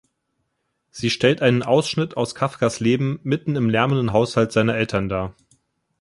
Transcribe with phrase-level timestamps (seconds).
[0.89, 5.35] Sie stellt einen Ausschnitt aus Kafkas Leben mitten im lärmenden Haushalt seiner Eltern dar.